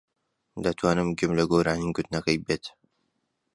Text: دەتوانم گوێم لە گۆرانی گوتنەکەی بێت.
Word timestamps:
دەتوانم 0.63 1.09
گوێم 1.17 1.33
لە 1.39 1.43
گۆرانی 1.51 1.93
گوتنەکەی 1.95 2.37
بێت. 2.45 2.65